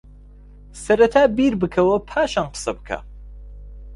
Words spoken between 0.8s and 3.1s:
سەرەتا بیر بکەوە پاشان قسەبکە